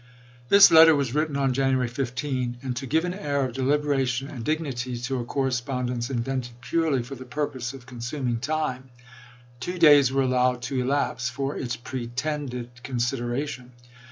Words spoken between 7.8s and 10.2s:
con suming time, two days